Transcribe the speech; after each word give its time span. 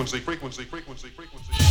frequency, 0.00 0.24
frequency, 0.24 0.64
frequency, 0.64 1.08
frequency. 1.10 1.69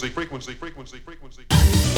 Frequency, 0.00 0.54
frequency, 0.54 0.98
frequency, 0.98 1.44
frequency. 1.44 1.89